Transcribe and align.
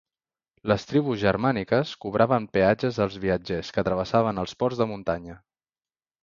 Les 0.69 0.85
tribus 0.91 1.19
germàniques 1.23 1.91
cobraven 2.05 2.47
peatges 2.57 2.97
als 3.05 3.19
viatgers 3.27 3.71
que 3.77 3.85
travessaven 3.89 4.45
els 4.45 4.57
ports 4.63 4.83
de 4.83 4.89
muntanya. 4.95 5.39